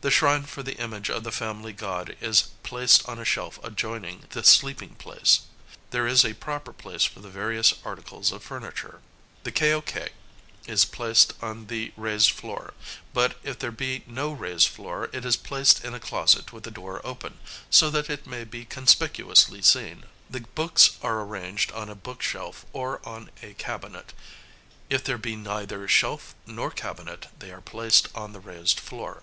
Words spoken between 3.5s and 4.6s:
adjoining the